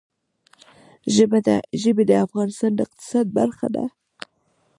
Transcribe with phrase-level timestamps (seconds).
[1.87, 3.85] ژبې د افغانستان د اقتصاد برخه ده.